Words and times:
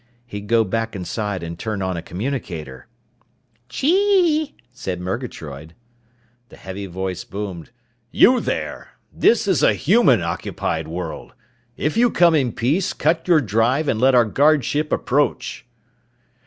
He'd 0.25 0.47
go 0.47 0.63
back 0.63 0.95
inside 0.95 1.43
and 1.43 1.59
turn 1.59 1.83
on 1.83 1.95
a 1.95 2.01
communicator. 2.01 2.87
"Chee!" 3.69 4.55
said 4.73 4.99
Murgatroyd. 4.99 5.75
The 6.49 6.57
heavy 6.57 6.87
voice 6.87 7.23
boomed. 7.23 7.69
"You 8.09 8.39
there! 8.39 8.93
This 9.13 9.47
is 9.47 9.61
a 9.61 9.75
human 9.75 10.23
occupied 10.23 10.87
world! 10.87 11.35
If 11.77 11.97
you 11.97 12.09
come 12.09 12.33
in 12.33 12.51
peace, 12.53 12.93
cut 12.93 13.27
your 13.27 13.41
drive 13.41 13.87
and 13.87 14.01
let 14.01 14.15
our 14.15 14.25
guard 14.25 14.65
ship 14.65 14.91
approach!" 14.91 15.67